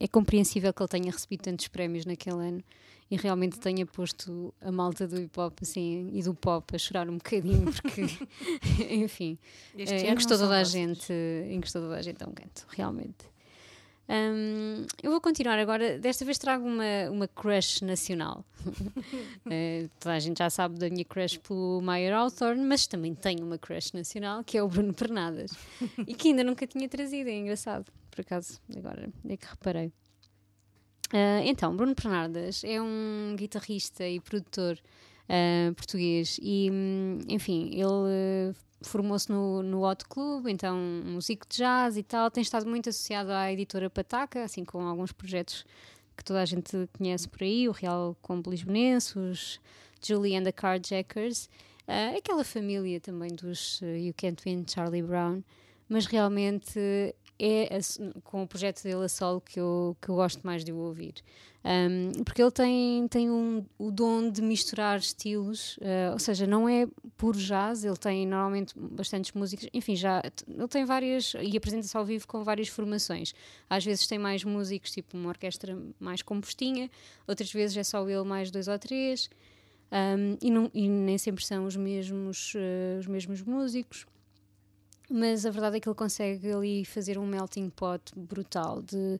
é 0.00 0.08
compreensível 0.08 0.72
que 0.72 0.82
ele 0.82 0.88
tenha 0.88 1.10
recebido 1.10 1.42
tantos 1.42 1.68
prémios 1.68 2.04
naquele 2.04 2.36
ano 2.36 2.64
e 3.10 3.16
realmente 3.16 3.60
tenha 3.60 3.84
posto 3.84 4.54
a 4.60 4.72
malta 4.72 5.06
do 5.06 5.20
hip 5.20 5.38
hop 5.38 5.58
assim, 5.60 6.08
e 6.14 6.22
do 6.22 6.34
pop 6.34 6.74
a 6.74 6.78
chorar 6.78 7.10
um 7.10 7.18
bocadinho, 7.18 7.70
porque, 7.70 8.06
enfim, 8.90 9.38
Este 9.76 9.94
eh, 9.94 10.10
encostou 10.10 10.38
são 10.38 10.46
toda 10.46 10.58
a 10.58 10.64
gente, 10.64 11.12
encostou 11.50 11.82
toda 11.82 11.96
a 11.96 12.02
gente 12.02 12.24
a 12.24 12.26
um 12.26 12.32
canto, 12.32 12.66
realmente. 12.70 13.31
Hum, 14.08 14.84
eu 15.02 15.10
vou 15.10 15.20
continuar 15.20 15.58
agora. 15.58 15.98
Desta 15.98 16.24
vez 16.24 16.38
trago 16.38 16.66
uma, 16.66 17.10
uma 17.10 17.28
crush 17.28 17.82
nacional. 17.82 18.44
Eh, 19.50 19.88
toda 19.98 20.14
a 20.14 20.18
gente 20.20 20.38
já 20.38 20.48
sabe 20.48 20.78
da 20.78 20.88
minha 20.88 21.04
crush 21.04 21.36
pelo 21.38 21.80
Meyer 21.82 22.14
Hawthorne, 22.14 22.62
mas 22.64 22.86
também 22.86 23.12
tenho 23.12 23.44
uma 23.44 23.58
crush 23.58 23.92
nacional 23.92 24.44
que 24.44 24.56
é 24.56 24.62
o 24.62 24.68
Bruno 24.68 24.94
Pernadas 24.94 25.50
e 26.06 26.14
que 26.14 26.28
ainda 26.28 26.44
nunca 26.44 26.66
tinha 26.66 26.88
trazido. 26.88 27.28
É 27.28 27.34
engraçado, 27.34 27.84
por 28.10 28.20
acaso, 28.20 28.60
agora 28.74 29.10
é 29.28 29.36
que 29.36 29.46
reparei. 29.46 29.92
Uh, 31.12 31.44
então, 31.44 31.76
Bruno 31.76 31.94
Bernardas 31.94 32.64
é 32.64 32.80
um 32.80 33.34
guitarrista 33.36 34.08
e 34.08 34.18
produtor 34.18 34.78
uh, 35.28 35.74
português 35.74 36.38
e, 36.40 36.70
hum, 36.72 37.18
enfim, 37.28 37.68
ele 37.74 37.84
uh, 37.84 38.54
formou-se 38.88 39.30
no, 39.30 39.62
no 39.62 39.84
Hot 39.84 40.04
Club, 40.06 40.48
então 40.48 40.76
músico 40.76 41.46
de 41.48 41.58
jazz 41.58 41.96
e 41.96 42.02
tal, 42.02 42.30
tem 42.30 42.42
estado 42.42 42.66
muito 42.66 42.88
associado 42.88 43.32
à 43.32 43.52
editora 43.52 43.88
Pataca, 43.90 44.44
assim 44.44 44.64
com 44.64 44.86
alguns 44.86 45.12
projetos 45.12 45.64
que 46.16 46.24
toda 46.24 46.42
a 46.42 46.44
gente 46.44 46.88
conhece 46.96 47.28
por 47.28 47.42
aí, 47.42 47.68
o 47.68 47.72
Real 47.72 48.16
Combo 48.20 48.50
Lisbonense, 48.50 49.18
os 49.18 49.60
Julie 50.04 50.36
and 50.36 50.44
the 50.44 50.52
Carjackers, 50.52 51.48
aquela 52.16 52.44
família 52.44 53.00
também 53.00 53.30
dos 53.34 53.80
You 53.80 54.14
Can't 54.16 54.42
Win 54.44 54.64
Charlie 54.68 55.02
Brown, 55.02 55.42
mas 55.88 56.06
realmente 56.06 57.14
é 57.38 57.78
com 58.24 58.42
o 58.42 58.46
projeto 58.46 58.82
dele 58.82 59.04
a 59.04 59.08
solo 59.08 59.40
que 59.40 59.58
eu, 59.58 59.96
que 60.00 60.08
eu 60.08 60.14
gosto 60.14 60.40
mais 60.44 60.64
de 60.64 60.72
ouvir. 60.72 61.14
Um, 61.64 62.24
porque 62.24 62.42
ele 62.42 62.50
tem, 62.50 63.06
tem 63.06 63.30
um, 63.30 63.64
o 63.78 63.92
dom 63.92 64.28
de 64.28 64.42
misturar 64.42 64.98
estilos, 64.98 65.76
uh, 65.76 66.12
ou 66.12 66.18
seja, 66.18 66.44
não 66.44 66.68
é 66.68 66.88
puro 67.16 67.38
jazz, 67.38 67.84
ele 67.84 67.96
tem 67.96 68.26
normalmente 68.26 68.74
bastantes 68.76 69.30
músicas, 69.32 69.68
enfim, 69.72 69.94
já 69.94 70.20
ele 70.48 70.66
tem 70.66 70.84
várias 70.84 71.34
e 71.40 71.56
apresenta-se 71.56 71.96
ao 71.96 72.04
vivo 72.04 72.26
com 72.26 72.42
várias 72.42 72.66
formações. 72.66 73.32
Às 73.70 73.84
vezes 73.84 74.08
tem 74.08 74.18
mais 74.18 74.42
músicos, 74.42 74.90
tipo 74.90 75.16
uma 75.16 75.28
orquestra 75.28 75.78
mais 76.00 76.20
compostinha, 76.20 76.90
outras 77.28 77.52
vezes 77.52 77.76
é 77.76 77.84
só 77.84 78.08
ele 78.08 78.24
mais 78.24 78.50
dois 78.50 78.66
ou 78.66 78.78
três, 78.78 79.30
um, 79.92 80.36
e, 80.40 80.50
não, 80.50 80.70
e, 80.74 80.88
nem 80.88 81.18
sempre 81.18 81.44
são 81.44 81.64
os 81.64 81.76
mesmos, 81.76 82.54
uh, 82.54 82.98
os 82.98 83.06
mesmos 83.06 83.40
músicos 83.42 84.04
mas 85.10 85.44
a 85.46 85.50
verdade 85.50 85.76
é 85.76 85.80
que 85.80 85.88
ele 85.88 85.96
consegue 85.96 86.50
ali 86.52 86.84
fazer 86.84 87.18
um 87.18 87.26
melting 87.26 87.70
pot 87.70 88.12
brutal 88.16 88.82
de 88.82 89.18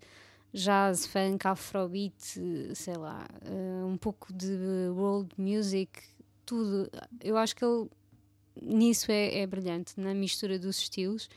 jazz, 0.53 1.07
funk, 1.07 1.47
afrobeat, 1.47 2.39
sei 2.75 2.97
lá, 2.97 3.27
uh, 3.47 3.87
um 3.87 3.97
pouco 3.97 4.33
de 4.33 4.89
world 4.91 5.31
music, 5.39 5.91
tudo. 6.45 6.91
Eu 7.23 7.37
acho 7.37 7.57
que 7.57 7.65
ele 7.65 7.89
nisso 8.61 9.11
é, 9.11 9.41
é 9.41 9.47
brilhante, 9.47 9.99
na 9.99 10.15
mistura 10.15 10.59
dos 10.59 10.79
estilos. 10.79 11.29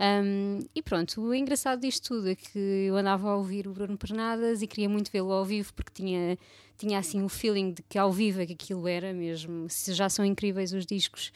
Um, 0.00 0.60
e 0.74 0.82
pronto, 0.82 1.20
o 1.20 1.34
engraçado 1.34 1.80
disto 1.80 2.08
tudo 2.08 2.30
é 2.30 2.34
que 2.34 2.58
eu 2.58 2.96
andava 2.96 3.28
a 3.28 3.36
ouvir 3.36 3.68
o 3.68 3.72
Bruno 3.72 3.96
Pernadas 3.96 4.62
e 4.62 4.66
queria 4.66 4.88
muito 4.88 5.12
vê-lo 5.12 5.32
ao 5.32 5.44
vivo 5.44 5.72
porque 5.74 5.92
tinha, 5.94 6.36
tinha 6.76 6.98
assim 6.98 7.22
o 7.22 7.28
feeling 7.28 7.72
de 7.72 7.82
que 7.82 7.98
ao 7.98 8.10
vivo 8.10 8.40
é 8.40 8.46
que 8.46 8.54
aquilo 8.54 8.88
era 8.88 9.12
mesmo. 9.12 9.68
Se 9.68 9.92
já 9.92 10.08
são 10.08 10.24
incríveis 10.24 10.72
os 10.72 10.86
discos 10.86 11.32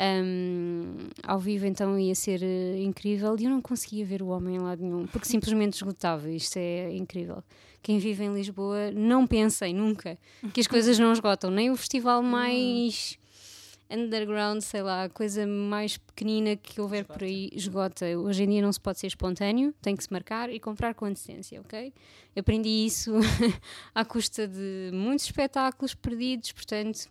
um, 0.00 0.94
ao 1.26 1.38
vivo, 1.38 1.66
então 1.66 1.98
ia 1.98 2.14
ser 2.14 2.40
uh, 2.40 2.78
incrível. 2.78 3.36
E 3.38 3.44
eu 3.44 3.50
não 3.50 3.60
conseguia 3.60 4.04
ver 4.04 4.22
o 4.22 4.28
homem 4.28 4.56
em 4.56 4.60
lado 4.60 4.82
nenhum, 4.82 5.06
porque 5.06 5.26
simplesmente 5.26 5.74
esgotava. 5.74 6.30
Isto 6.30 6.56
é 6.58 6.94
incrível. 6.94 7.42
Quem 7.82 7.98
vive 7.98 8.24
em 8.24 8.34
Lisboa, 8.34 8.90
não 8.92 9.26
pensem 9.26 9.74
nunca 9.74 10.18
que 10.52 10.60
as 10.60 10.66
coisas 10.68 10.98
não 10.98 11.12
esgotam. 11.12 11.50
Nem 11.50 11.70
o 11.70 11.76
festival 11.76 12.22
mais 12.22 13.18
underground, 13.90 14.60
sei 14.60 14.82
lá, 14.82 15.04
a 15.04 15.08
coisa 15.08 15.46
mais 15.46 15.96
pequenina 15.96 16.54
que 16.56 16.80
houver 16.80 17.04
por 17.04 17.22
aí 17.22 17.48
esgota. 17.52 18.06
Hoje 18.18 18.44
em 18.44 18.50
dia 18.50 18.62
não 18.62 18.72
se 18.72 18.80
pode 18.80 18.98
ser 18.98 19.06
espontâneo, 19.06 19.74
tem 19.80 19.96
que 19.96 20.04
se 20.04 20.12
marcar 20.12 20.50
e 20.50 20.60
comprar 20.60 20.94
com 20.94 21.06
antecedência, 21.06 21.60
ok? 21.60 21.92
aprendi 22.36 22.86
isso 22.86 23.14
à 23.92 24.04
custa 24.04 24.46
de 24.46 24.90
muitos 24.92 25.24
espetáculos 25.24 25.92
perdidos, 25.92 26.52
portanto 26.52 27.08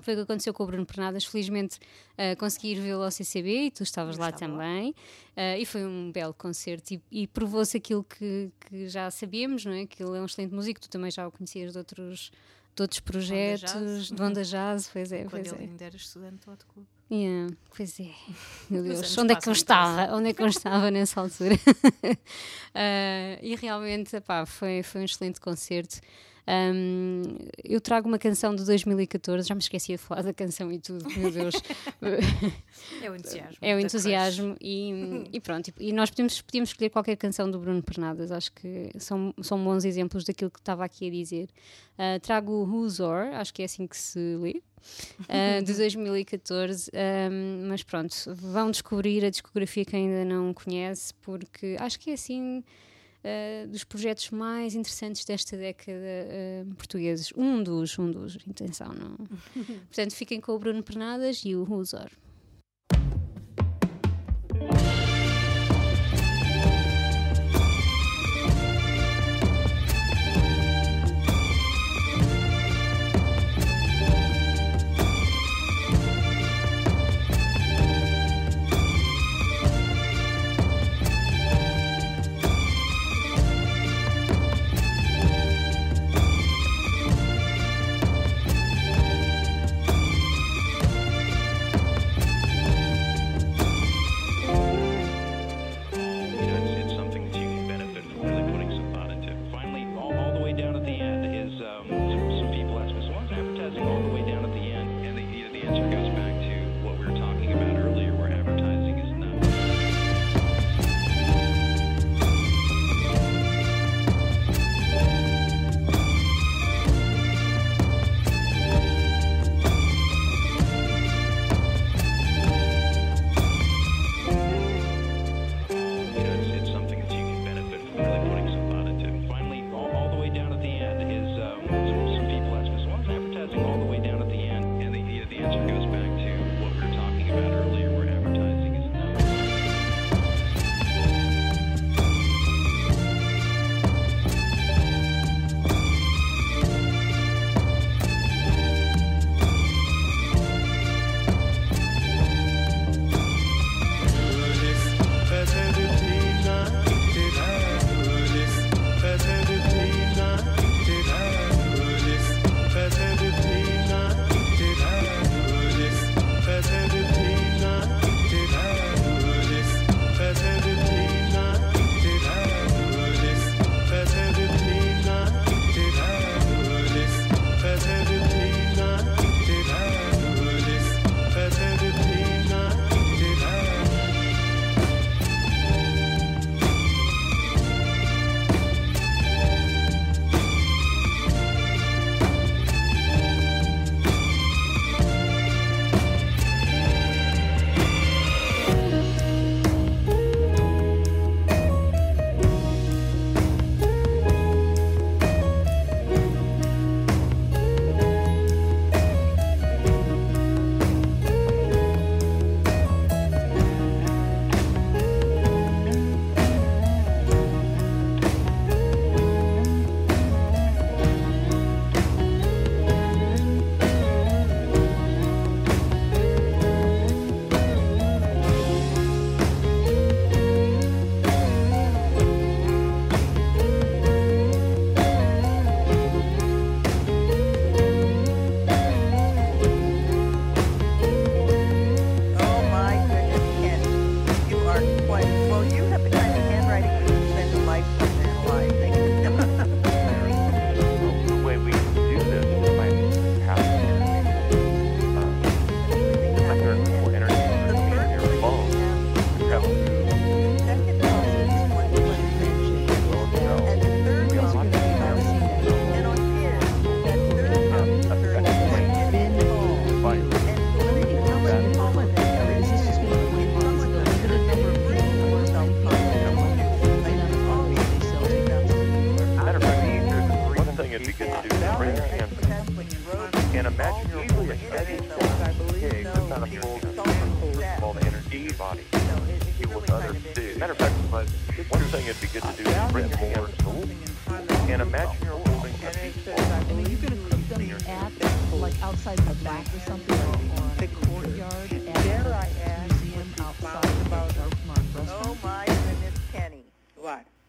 foi 0.00 0.14
o 0.14 0.16
que 0.16 0.22
aconteceu 0.22 0.54
com 0.54 0.64
o 0.64 0.66
Bruno 0.66 0.86
Pernadas. 0.86 1.24
Felizmente 1.24 1.78
uh, 2.12 2.36
consegui 2.38 2.72
ir 2.72 2.80
vê-lo 2.80 3.02
ao 3.02 3.10
CCB 3.10 3.66
e 3.66 3.70
tu 3.70 3.82
estavas 3.82 4.16
lá 4.16 4.32
também. 4.32 4.90
Uh, 5.36 5.58
e 5.58 5.66
foi 5.66 5.84
um 5.84 6.10
belo 6.10 6.32
concerto 6.32 6.94
e, 6.94 7.02
e 7.10 7.26
provou-se 7.26 7.76
aquilo 7.76 8.04
que, 8.04 8.50
que, 8.60 8.88
já 8.88 9.10
sabíamos, 9.10 9.64
não 9.64 9.72
é? 9.72 9.86
Que 9.86 10.02
ele 10.02 10.16
é 10.16 10.20
um 10.20 10.24
excelente 10.24 10.54
músico. 10.54 10.80
Tu 10.80 10.88
também 10.88 11.10
já 11.10 11.26
o 11.26 11.30
conhecias 11.30 11.72
de 11.72 11.78
outros, 11.78 12.32
de 12.74 12.82
outros 12.82 13.00
projetos, 13.00 14.10
de 14.10 14.22
Onda 14.22 14.42
Jazz. 14.42 14.88
Pois 14.92 15.12
é, 15.12 15.24
Quando 15.24 15.30
pois 15.30 15.52
ele 15.52 15.64
é. 15.64 15.68
ainda 15.68 15.84
era 15.84 15.96
estudante 15.96 16.46
do 16.46 16.52
Hot 16.52 16.64
Club. 16.66 16.86
Yeah, 17.10 17.54
pois 17.76 18.00
é. 18.00 18.10
Meu 18.70 18.82
Deus, 18.82 18.98
anos 19.00 19.18
onde 19.18 19.34
é 19.34 19.36
que 19.36 19.46
eu 19.46 19.52
estava? 19.52 20.16
Onde 20.16 20.30
é 20.30 20.32
que 20.32 20.42
eu 20.42 20.46
estava 20.46 20.88
nessa 20.90 21.20
altura? 21.20 21.56
Uh, 21.56 23.36
e 23.42 23.54
realmente, 23.56 24.16
epá, 24.16 24.46
foi, 24.46 24.82
foi 24.82 25.02
um 25.02 25.04
excelente 25.04 25.38
concerto. 25.38 26.00
Um, 26.46 27.22
eu 27.62 27.80
trago 27.80 28.08
uma 28.08 28.18
canção 28.18 28.54
de 28.54 28.64
2014, 28.64 29.46
já 29.46 29.54
me 29.54 29.60
esqueci 29.60 29.92
de 29.92 29.98
falar 29.98 30.22
da 30.22 30.34
canção 30.34 30.72
e 30.72 30.78
tudo, 30.78 31.08
meu 31.16 31.30
Deus. 31.30 31.54
É 33.00 33.10
o 33.10 33.14
entusiasmo. 33.14 33.58
é 33.60 33.74
o 33.74 33.80
entusiasmo 33.80 34.56
e, 34.60 35.24
e 35.32 35.40
pronto. 35.40 35.72
E 35.78 35.92
nós 35.92 36.10
podíamos, 36.10 36.40
podíamos 36.42 36.70
escolher 36.70 36.90
qualquer 36.90 37.16
canção 37.16 37.50
do 37.50 37.58
Bruno 37.58 37.82
Pernadas, 37.82 38.32
acho 38.32 38.52
que 38.52 38.90
são, 38.98 39.32
são 39.40 39.62
bons 39.62 39.84
exemplos 39.84 40.24
daquilo 40.24 40.50
que 40.50 40.58
estava 40.58 40.84
aqui 40.84 41.08
a 41.08 41.10
dizer. 41.10 41.48
Uh, 41.94 42.18
trago 42.20 42.52
o 42.52 42.64
Who's 42.64 42.98
Or, 42.98 43.28
acho 43.34 43.54
que 43.54 43.62
é 43.62 43.64
assim 43.66 43.86
que 43.86 43.96
se 43.96 44.36
lê. 44.36 44.62
Uh, 45.20 45.62
de 45.62 45.74
2014, 45.74 46.90
um, 47.30 47.68
mas 47.68 47.84
pronto, 47.84 48.14
vão 48.34 48.68
descobrir 48.68 49.24
a 49.24 49.30
discografia 49.30 49.84
que 49.84 49.94
ainda 49.94 50.24
não 50.24 50.52
conhece, 50.52 51.14
porque 51.22 51.76
acho 51.78 52.00
que 52.00 52.10
é 52.10 52.14
assim 52.14 52.64
uh, 53.24 53.68
dos 53.68 53.84
projetos 53.84 54.30
mais 54.30 54.74
interessantes 54.74 55.24
desta 55.24 55.56
década 55.56 55.98
uh, 55.98 56.74
portugueses. 56.74 57.32
Um 57.36 57.62
dos, 57.62 57.98
um 57.98 58.10
dos, 58.10 58.38
intenção, 58.46 58.92
não. 58.92 59.16
Portanto, 59.86 60.14
fiquem 60.14 60.40
com 60.40 60.52
o 60.52 60.58
Bruno 60.58 60.82
Pernadas 60.82 61.42
e 61.44 61.54
o 61.54 61.64
Rusor. 61.64 62.10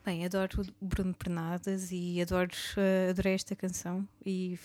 Bem, 0.05 0.25
adoro 0.25 0.61
o 0.61 0.85
Bruno 0.85 1.13
Pernadas 1.13 1.89
e 1.91 2.21
adoro, 2.21 2.51
eh, 2.75 3.09
adorei 3.09 3.35
esta 3.35 3.55
canção 3.55 4.07
e 4.25 4.59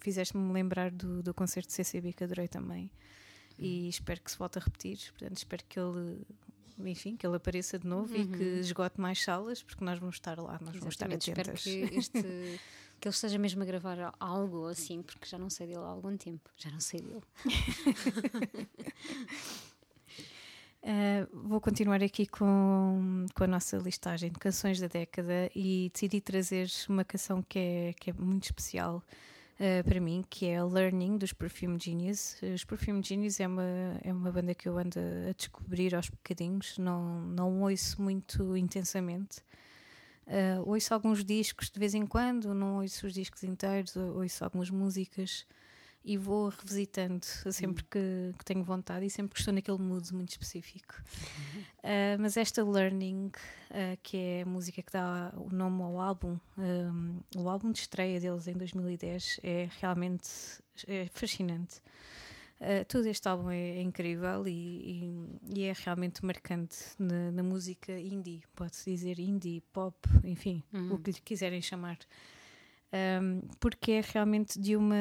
fizeste-me 0.00 0.52
lembrar 0.52 0.92
do, 0.92 1.20
do 1.20 1.34
concerto 1.34 1.68
de 1.68 1.74
CCB 1.74 2.12
que 2.12 2.22
adorei 2.22 2.46
também. 2.46 2.88
E 3.58 3.88
espero 3.88 4.20
que 4.20 4.30
se 4.30 4.38
volte 4.38 4.58
a 4.58 4.62
repetir, 4.62 4.98
portanto 5.12 5.36
espero 5.36 5.64
que 5.68 5.80
ele 5.80 6.20
enfim, 6.78 7.16
que 7.16 7.26
ele 7.26 7.36
apareça 7.36 7.78
de 7.78 7.86
novo 7.86 8.16
e 8.16 8.26
que 8.26 8.42
esgote 8.42 9.00
mais 9.00 9.22
salas 9.22 9.62
porque 9.62 9.84
nós 9.84 9.98
vamos 9.98 10.16
estar 10.16 10.38
lá, 10.38 10.58
nós 10.60 10.76
vamos 10.76 10.94
estar 10.94 11.10
Exatamente, 11.10 11.30
espero 11.30 11.50
atentas. 11.50 11.64
que 11.64 11.96
este 11.96 12.60
que 13.00 13.08
ele 13.08 13.14
esteja 13.14 13.38
mesmo 13.38 13.62
a 13.62 13.66
gravar 13.66 14.14
algo 14.18 14.66
assim, 14.66 15.02
porque 15.02 15.26
já 15.26 15.36
não 15.38 15.50
sei 15.50 15.66
dele 15.66 15.80
há 15.80 15.88
algum 15.88 16.16
tempo. 16.16 16.50
Já 16.56 16.70
não 16.70 16.80
sei 16.80 17.00
dele. 17.00 17.22
Uh, 20.82 21.28
vou 21.46 21.60
continuar 21.60 22.02
aqui 22.02 22.26
com, 22.26 23.26
com 23.34 23.44
a 23.44 23.46
nossa 23.46 23.76
listagem 23.76 24.30
de 24.30 24.38
canções 24.38 24.80
da 24.80 24.86
década 24.86 25.50
e 25.54 25.90
decidi 25.92 26.20
trazer 26.20 26.70
uma 26.88 27.04
canção 27.04 27.42
que 27.42 27.58
é, 27.58 27.92
que 27.92 28.10
é 28.10 28.12
muito 28.14 28.44
especial 28.44 29.02
uh, 29.60 29.84
para 29.84 30.00
mim, 30.00 30.24
que 30.28 30.46
é 30.46 30.58
a 30.58 30.64
Learning 30.64 31.16
dos 31.18 31.32
Perfume 31.32 31.78
Genius. 31.80 32.36
Os 32.54 32.64
Perfume 32.64 33.02
Genius 33.02 33.40
é 33.40 33.46
uma, 33.46 33.98
é 34.02 34.12
uma 34.12 34.30
banda 34.30 34.54
que 34.54 34.68
eu 34.68 34.78
ando 34.78 34.98
a 35.28 35.32
descobrir 35.32 35.94
aos 35.94 36.08
bocadinhos, 36.08 36.78
não, 36.78 37.20
não 37.22 37.62
ouço 37.62 38.00
muito 38.00 38.56
intensamente. 38.56 39.38
Uh, 40.26 40.66
ouço 40.66 40.94
alguns 40.94 41.22
discos 41.24 41.68
de 41.70 41.78
vez 41.78 41.94
em 41.94 42.06
quando, 42.06 42.54
não 42.54 42.80
ouço 42.80 43.06
os 43.06 43.12
discos 43.12 43.42
inteiros, 43.44 43.94
ou- 43.96 44.22
ouço 44.22 44.42
algumas 44.42 44.70
músicas 44.70 45.46
e 46.04 46.16
vou 46.18 46.48
revisitando 46.50 47.24
sempre 47.50 47.82
que, 47.84 48.34
que 48.38 48.44
tenho 48.44 48.62
vontade 48.62 49.06
e 49.06 49.10
sempre 49.10 49.32
que 49.34 49.40
estou 49.40 49.54
naquele 49.54 49.78
mood 49.78 50.12
muito 50.14 50.30
específico. 50.30 50.94
Uh, 51.78 52.20
mas 52.20 52.36
esta 52.36 52.62
Learning, 52.62 53.26
uh, 53.70 53.98
que 54.02 54.16
é 54.16 54.42
a 54.42 54.46
música 54.46 54.82
que 54.82 54.92
dá 54.92 55.32
o 55.36 55.48
nome 55.54 55.82
ao 55.82 55.98
álbum, 56.00 56.38
um, 56.58 57.20
o 57.36 57.48
álbum 57.48 57.72
de 57.72 57.78
estreia 57.80 58.20
deles 58.20 58.46
em 58.46 58.52
2010, 58.52 59.40
é 59.42 59.68
realmente 59.80 60.28
é 60.86 61.06
fascinante. 61.12 61.80
Uh, 62.60 62.84
todo 62.86 63.06
este 63.06 63.26
álbum 63.28 63.50
é, 63.50 63.58
é 63.78 63.82
incrível 63.82 64.46
e, 64.46 64.50
e- 64.52 65.38
e 65.56 65.62
é 65.64 65.72
realmente 65.84 66.24
marcante 66.24 66.76
na, 66.98 67.30
na 67.32 67.42
música 67.42 67.98
indie, 67.98 68.42
pode-se 68.54 68.90
dizer 68.90 69.18
indie, 69.18 69.60
pop, 69.72 69.96
enfim, 70.22 70.62
o 70.92 70.98
que 70.98 71.10
lhe 71.10 71.20
quiserem 71.20 71.60
chamar. 71.60 71.98
Um, 72.94 73.40
porque 73.58 73.90
é 73.92 74.00
realmente 74.00 74.60
de 74.60 74.76
uma, 74.76 74.94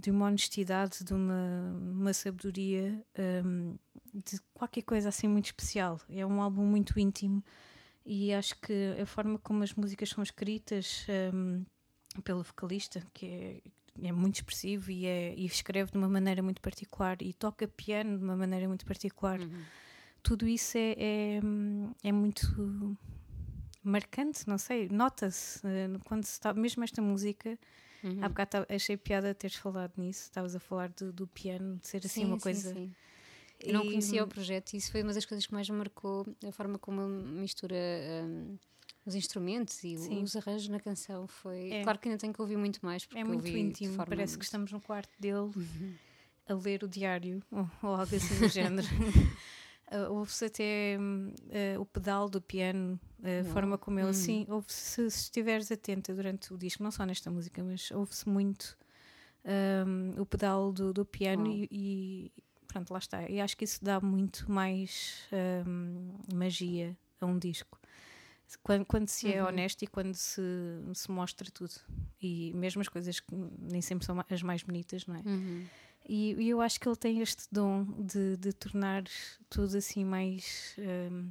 de 0.00 0.10
uma 0.10 0.26
honestidade, 0.26 1.04
de 1.04 1.14
uma, 1.14 1.72
uma 1.78 2.12
sabedoria, 2.12 3.00
um, 3.44 3.76
de 4.12 4.40
qualquer 4.52 4.82
coisa 4.82 5.08
assim 5.08 5.28
muito 5.28 5.46
especial. 5.46 6.00
É 6.10 6.26
um 6.26 6.42
álbum 6.42 6.64
muito 6.64 6.98
íntimo 6.98 7.44
e 8.04 8.34
acho 8.34 8.58
que 8.60 8.96
a 9.00 9.06
forma 9.06 9.38
como 9.38 9.62
as 9.62 9.72
músicas 9.74 10.08
são 10.08 10.22
escritas 10.22 11.06
um, 11.32 11.64
pelo 12.24 12.42
vocalista, 12.42 13.06
que 13.14 13.26
é, 13.26 14.08
é 14.08 14.10
muito 14.10 14.36
expressivo 14.36 14.90
e, 14.90 15.06
é, 15.06 15.32
e 15.36 15.46
escreve 15.46 15.92
de 15.92 15.98
uma 15.98 16.08
maneira 16.08 16.42
muito 16.42 16.60
particular 16.60 17.18
e 17.22 17.32
toca 17.32 17.68
piano 17.68 18.18
de 18.18 18.24
uma 18.24 18.36
maneira 18.36 18.66
muito 18.66 18.84
particular, 18.84 19.38
tudo 20.24 20.48
isso 20.48 20.76
é, 20.76 20.94
é, 20.98 21.40
é 22.02 22.10
muito 22.10 22.96
marcante, 23.88 24.46
não 24.48 24.58
sei, 24.58 24.88
nota-se 24.88 25.60
eh, 25.66 25.88
quando 26.04 26.24
se 26.24 26.32
está, 26.32 26.52
mesmo 26.54 26.84
esta 26.84 27.00
música, 27.02 27.58
há 28.22 28.28
bocado 28.28 28.50
tava- 28.50 28.66
achei 28.68 28.96
piada 28.96 29.34
teres 29.34 29.56
falado 29.56 29.92
nisso, 29.96 30.22
estavas 30.24 30.54
a 30.54 30.60
falar 30.60 30.88
do, 30.90 31.12
do 31.12 31.26
piano, 31.26 31.76
de 31.76 31.88
ser 31.88 31.98
assim 31.98 32.20
Sim, 32.20 32.24
uma 32.26 32.36
sim, 32.36 32.42
coisa. 32.42 32.72
sim. 32.74 32.92
Eu 33.60 33.72
não 33.74 33.84
E- 33.84 33.88
conhecia 33.90 34.22
o 34.22 34.28
projeto 34.28 34.74
e 34.74 34.76
isso 34.76 34.92
foi 34.92 35.02
uma 35.02 35.12
das 35.12 35.24
coisas 35.26 35.44
que 35.46 35.52
mais 35.52 35.68
me 35.68 35.76
marcou 35.76 36.24
a 36.46 36.52
forma 36.52 36.78
como 36.78 37.02
mistura 37.08 37.74
hum, 38.24 38.56
os 39.04 39.14
instrumentos 39.16 39.82
e 39.82 39.96
Sim. 39.98 40.22
os 40.22 40.36
arranjos 40.36 40.68
na 40.68 40.78
canção. 40.78 41.26
Foi 41.26 41.70
É. 41.72 41.82
claro 41.82 41.98
que 41.98 42.08
ainda 42.08 42.20
tenho 42.20 42.32
que 42.32 42.40
ouvir 42.40 42.56
muito 42.56 42.78
mais 42.86 43.04
porque 43.04 43.18
É 43.20 43.24
muito 43.24 43.48
íntimo, 43.48 43.96
parece 43.96 44.34
que 44.34 44.38
muito- 44.38 44.42
estamos 44.44 44.70
no 44.70 44.80
quarto 44.80 45.10
dele 45.18 45.50
a 46.46 46.54
ler 46.54 46.84
o 46.84 46.88
diário 46.88 47.42
ou, 47.50 47.68
ou 47.82 47.90
algo 47.96 48.14
assim 48.14 48.38
do 48.38 48.48
género. 48.48 48.86
Uh, 49.90 50.12
ouve-se 50.12 50.44
até 50.44 50.98
hum, 51.00 51.32
uh, 51.76 51.80
o 51.80 51.86
pedal 51.86 52.28
do 52.28 52.42
piano, 52.42 53.00
a 53.22 53.44
forma 53.52 53.78
como 53.78 53.98
ele 53.98 54.10
assim, 54.10 54.46
ouve-se, 54.48 55.10
se 55.10 55.20
estiveres 55.22 55.72
atenta 55.72 56.14
durante 56.14 56.52
o 56.52 56.58
disco, 56.58 56.82
não 56.82 56.90
só 56.90 57.06
nesta 57.06 57.30
música, 57.30 57.64
mas 57.64 57.90
ouve-se 57.90 58.28
muito 58.28 58.76
hum, 59.86 60.12
o 60.20 60.26
pedal 60.26 60.72
do, 60.72 60.92
do 60.92 61.04
piano 61.04 61.46
e, 61.48 61.68
e 61.70 62.32
pronto, 62.66 62.92
lá 62.92 62.98
está. 62.98 63.28
E 63.28 63.40
acho 63.40 63.56
que 63.56 63.64
isso 63.64 63.82
dá 63.82 64.00
muito 64.00 64.50
mais 64.50 65.26
hum, 65.66 66.12
magia 66.34 66.96
a 67.20 67.26
um 67.26 67.38
disco. 67.38 67.78
Quando, 68.62 68.84
quando 68.86 69.08
se 69.08 69.32
é 69.32 69.44
honesto 69.44 69.82
e 69.82 69.86
quando 69.86 70.14
se, 70.14 70.40
se 70.94 71.10
mostra 71.10 71.50
tudo. 71.50 71.74
E 72.20 72.52
mesmo 72.54 72.80
as 72.80 72.88
coisas 72.88 73.20
que 73.20 73.34
nem 73.58 73.82
sempre 73.82 74.06
são 74.06 74.16
as 74.28 74.42
mais 74.42 74.62
bonitas, 74.62 75.06
não 75.06 75.16
é? 75.16 75.22
Uhum. 75.24 75.66
E, 76.08 76.34
e 76.34 76.48
eu 76.48 76.60
acho 76.60 76.80
que 76.80 76.88
ele 76.88 76.96
tem 76.96 77.20
este 77.20 77.44
dom 77.52 77.84
de, 77.98 78.36
de 78.38 78.52
tornar 78.52 79.04
tudo 79.50 79.76
assim 79.76 80.04
mais, 80.04 80.74
hum, 80.78 81.30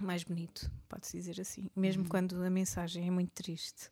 mais 0.00 0.24
bonito, 0.24 0.68
pode-se 0.88 1.16
dizer 1.16 1.40
assim, 1.40 1.70
mesmo 1.76 2.08
quando 2.08 2.42
a 2.42 2.50
mensagem 2.50 3.06
é 3.06 3.10
muito 3.10 3.30
triste. 3.30 3.88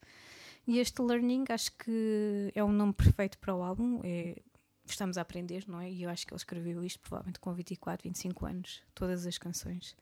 E 0.66 0.78
este 0.78 1.00
Learning 1.00 1.44
acho 1.50 1.70
que 1.76 2.50
é 2.54 2.64
um 2.64 2.72
nome 2.72 2.92
perfeito 2.94 3.38
para 3.38 3.54
o 3.54 3.62
álbum. 3.62 4.00
É, 4.02 4.40
estamos 4.86 5.18
a 5.18 5.20
aprender, 5.20 5.64
não 5.68 5.80
é? 5.80 5.90
E 5.90 6.02
eu 6.02 6.10
acho 6.10 6.26
que 6.26 6.32
ele 6.32 6.38
escreveu 6.38 6.82
isto 6.82 7.00
provavelmente 7.00 7.38
com 7.38 7.52
24, 7.52 8.08
25 8.08 8.46
anos, 8.46 8.82
todas 8.94 9.26
as 9.26 9.38
canções. 9.38 9.94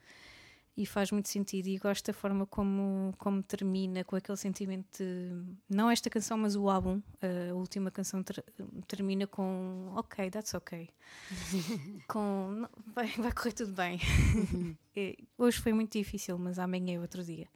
E 0.74 0.86
faz 0.86 1.10
muito 1.12 1.28
sentido 1.28 1.66
e 1.66 1.76
gosto 1.76 2.06
da 2.06 2.14
forma 2.14 2.46
como, 2.46 3.12
como 3.18 3.42
termina 3.42 4.02
com 4.04 4.16
aquele 4.16 4.38
sentimento 4.38 4.86
de, 4.98 5.30
não 5.68 5.90
esta 5.90 6.08
canção, 6.08 6.38
mas 6.38 6.56
o 6.56 6.70
álbum, 6.70 7.02
a 7.50 7.52
última 7.54 7.90
canção 7.90 8.22
ter- 8.22 8.42
termina 8.88 9.26
com 9.26 9.92
ok, 9.94 10.30
that's 10.30 10.54
ok. 10.54 10.88
com 12.08 12.50
"Não, 12.52 12.70
vai, 12.94 13.06
vai 13.18 13.32
correr 13.32 13.52
tudo 13.52 13.72
bem. 13.72 13.98
E 14.96 15.16
hoje 15.38 15.58
foi 15.58 15.72
muito 15.72 15.96
difícil, 15.96 16.36
mas 16.38 16.58
amanhã 16.58 16.96
é 16.96 17.00
outro 17.00 17.24
dia. 17.24 17.48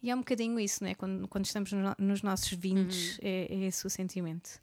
E 0.00 0.10
é 0.10 0.14
um 0.14 0.18
bocadinho 0.18 0.58
isso, 0.60 0.84
né? 0.84 0.94
quando, 0.94 1.26
quando 1.26 1.44
estamos 1.44 1.72
no- 1.72 1.94
nos 1.98 2.22
nossos 2.22 2.52
20, 2.52 3.18
é, 3.20 3.52
é 3.52 3.66
esse 3.66 3.84
o 3.86 3.90
sentimento. 3.90 4.60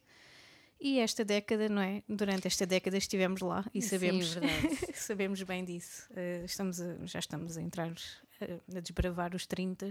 E 0.80 1.00
esta 1.00 1.24
década, 1.26 1.70
não 1.70 1.82
é? 1.82 2.04
Durante 2.08 2.48
esta 2.48 2.66
década 2.66 2.98
estivemos 2.98 3.42
lá 3.42 3.66
e 3.74 3.82
Sim, 3.82 3.90
sabemos, 3.90 4.34
verdade. 4.34 4.78
sabemos 4.94 5.42
bem 5.44 5.64
disso. 5.64 6.08
Eh, 6.16 6.44
estamos 6.46 6.80
a- 6.82 6.98
já 7.06 7.20
estamos 7.20 7.58
a 7.58 7.62
entrar 7.62 7.92
eh, 8.42 8.60
a 8.76 8.80
desbravar 8.82 9.34
os 9.34 9.46
30, 9.48 9.90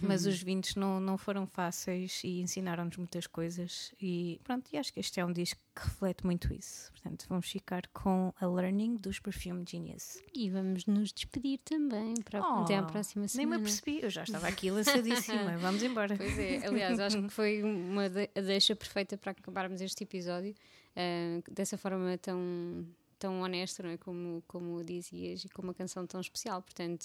mas 0.00 0.26
os 0.26 0.42
20 0.42 0.78
não, 0.78 0.98
não 1.00 1.16
foram 1.18 1.46
fáceis 1.46 2.20
e 2.24 2.40
ensinaram-nos 2.40 2.96
muitas 2.96 3.26
coisas. 3.26 3.92
E 4.00 4.40
pronto, 4.44 4.68
e 4.72 4.76
acho 4.78 4.92
que 4.92 5.00
este 5.00 5.20
é 5.20 5.24
um 5.24 5.32
disco 5.32 5.60
que 5.74 5.82
reflete 5.84 6.24
muito 6.24 6.52
isso. 6.54 6.90
Portanto, 6.92 7.26
vamos 7.28 7.48
ficar 7.48 7.86
com 7.88 8.32
a 8.40 8.46
Learning 8.46 8.96
dos 8.96 9.18
Perfume 9.18 9.64
Genius. 9.68 10.18
E 10.34 10.48
vamos 10.50 10.86
nos 10.86 11.12
despedir 11.12 11.58
também 11.64 12.14
para, 12.24 12.40
Oh, 12.40 12.62
até 12.62 12.76
à 12.76 12.82
próxima 12.82 13.22
Nem 13.22 13.28
semana. 13.28 13.56
me 13.58 13.62
apercebi, 13.62 14.00
eu 14.02 14.10
já 14.10 14.22
estava 14.24 14.46
aqui 14.48 14.70
lançadíssima. 14.70 15.56
Vamos 15.58 15.82
embora. 15.82 16.16
Pois 16.16 16.38
é, 16.38 16.66
aliás, 16.66 16.98
acho 17.00 17.22
que 17.22 17.28
foi 17.30 17.62
uma 17.62 18.08
de- 18.08 18.28
deixa 18.34 18.74
perfeita 18.76 19.16
para 19.18 19.32
acabarmos 19.32 19.80
este 19.80 20.04
episódio 20.04 20.54
ah, 20.96 21.40
dessa 21.50 21.76
forma 21.76 22.16
tão, 22.18 22.86
tão 23.18 23.40
honesta, 23.40 23.82
não 23.82 23.90
é? 23.90 23.96
Como, 23.96 24.42
como 24.46 24.82
dizias, 24.84 25.44
e 25.44 25.48
com 25.48 25.62
uma 25.62 25.74
canção 25.74 26.06
tão 26.06 26.20
especial. 26.20 26.62
Portanto, 26.62 27.04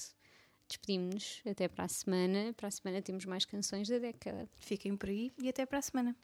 despedimos-nos 0.69 1.41
até 1.45 1.67
para 1.67 1.85
a 1.85 1.87
semana. 1.87 2.53
Para 2.55 2.67
a 2.67 2.71
semana 2.71 3.01
temos 3.01 3.25
mais 3.25 3.43
canções 3.45 3.89
da 3.89 3.97
década. 3.97 4.47
Fiquem 4.59 4.95
por 4.95 5.09
aí 5.09 5.31
e 5.41 5.49
até 5.49 5.65
para 5.65 5.79
a 5.79 5.81
semana. 5.81 6.15